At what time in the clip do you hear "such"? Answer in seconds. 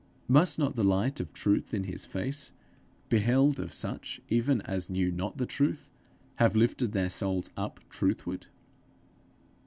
3.71-4.19